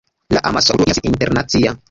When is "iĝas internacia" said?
0.91-1.79